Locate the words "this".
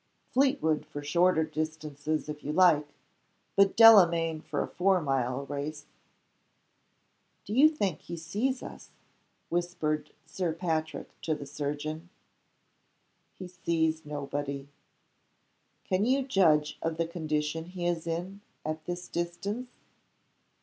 18.85-19.07